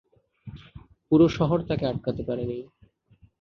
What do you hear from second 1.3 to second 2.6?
শহর তাকে আটকাতে পারেনি!